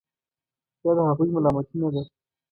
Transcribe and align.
دا 0.83 0.91
د 0.97 0.99
هغوی 1.09 1.29
ملامتي 1.35 1.75
نه 1.81 1.89
ده. 1.93 2.01